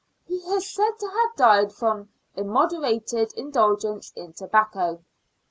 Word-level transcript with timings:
He 0.25 0.33
is 0.37 0.65
said 0.67 0.93
to 0.97 1.05
have 1.07 1.35
died 1.37 1.71
from 1.71 2.09
an 2.35 2.45
immoderate 2.47 3.13
indulgence 3.35 4.11
in 4.15 4.33
tobacco. 4.33 5.01